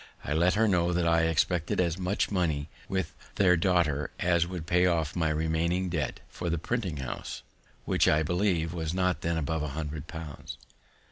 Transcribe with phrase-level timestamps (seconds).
[0.25, 4.65] I let her know that I expected as much money with their daughter as would
[4.65, 7.43] pay off my remaining debt for the printing house,
[7.85, 10.57] which I believe was not then above a hundred pounds.